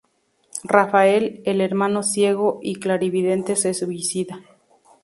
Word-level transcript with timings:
Rafael, 0.63 1.43
el 1.45 1.61
hermano 1.61 2.01
ciego 2.01 2.57
y 2.63 2.77
clarividente, 2.77 3.55
se 3.55 3.75
suicida. 3.75 4.41